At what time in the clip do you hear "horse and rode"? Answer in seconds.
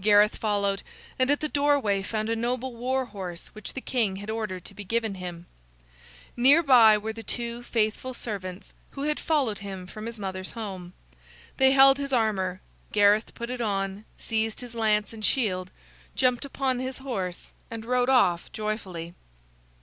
16.96-18.08